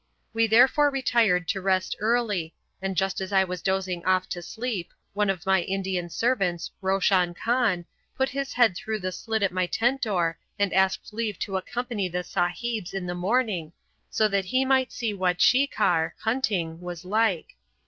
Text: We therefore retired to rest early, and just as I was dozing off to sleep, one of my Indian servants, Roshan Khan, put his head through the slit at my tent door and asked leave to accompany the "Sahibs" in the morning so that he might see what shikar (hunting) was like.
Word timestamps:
We 0.33 0.47
therefore 0.47 0.89
retired 0.89 1.47
to 1.49 1.61
rest 1.61 1.95
early, 1.99 2.55
and 2.81 2.97
just 2.97 3.21
as 3.21 3.31
I 3.31 3.43
was 3.43 3.61
dozing 3.61 4.03
off 4.03 4.27
to 4.29 4.41
sleep, 4.41 4.89
one 5.13 5.29
of 5.29 5.45
my 5.45 5.61
Indian 5.61 6.09
servants, 6.09 6.71
Roshan 6.81 7.35
Khan, 7.35 7.85
put 8.17 8.29
his 8.29 8.53
head 8.53 8.75
through 8.75 8.97
the 8.97 9.11
slit 9.11 9.43
at 9.43 9.51
my 9.51 9.67
tent 9.67 10.01
door 10.01 10.39
and 10.57 10.73
asked 10.73 11.13
leave 11.13 11.37
to 11.41 11.55
accompany 11.55 12.07
the 12.09 12.23
"Sahibs" 12.23 12.95
in 12.95 13.05
the 13.05 13.13
morning 13.13 13.73
so 14.09 14.27
that 14.27 14.45
he 14.45 14.65
might 14.65 14.91
see 14.91 15.13
what 15.13 15.39
shikar 15.39 16.15
(hunting) 16.21 16.79
was 16.81 17.05
like. 17.05 17.55